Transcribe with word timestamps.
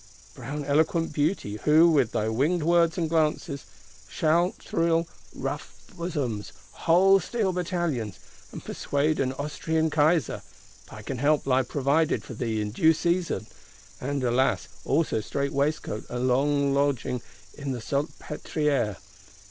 Brown 0.33 0.65
eloquent 0.65 1.13
Beauty; 1.13 1.57
who, 1.57 1.87
with 1.91 2.11
thy 2.11 2.27
winged 2.27 2.63
words 2.63 2.97
and 2.97 3.07
glances, 3.07 3.65
shalt 4.09 4.55
thrill 4.55 5.07
rough 5.35 5.85
bosoms, 5.95 6.51
whole 6.71 7.19
steel 7.19 7.53
battalions, 7.53 8.17
and 8.51 8.65
persuade 8.65 9.19
an 9.19 9.31
Austrian 9.33 9.91
Kaiser,—pike 9.91 11.09
and 11.11 11.21
helm 11.21 11.41
lie 11.45 11.61
provided 11.61 12.23
for 12.23 12.33
thee 12.33 12.59
in 12.59 12.71
due 12.71 12.93
season; 12.95 13.45
and, 13.99 14.23
alas, 14.23 14.67
also 14.85 15.21
strait 15.21 15.53
waistcoat 15.53 16.05
and 16.09 16.27
long 16.27 16.73
lodging 16.73 17.21
in 17.55 17.71
the 17.71 17.79
Salpêtrière! 17.79 18.97